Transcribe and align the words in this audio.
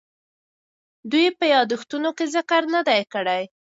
دوی 1.11 1.23
یې 1.27 1.35
په 1.39 1.45
یادښتونو 1.53 2.09
کې 2.17 2.25
ذکر 2.35 2.61
نه 2.73 2.81
دی 2.87 3.01
کړی. 3.13 3.41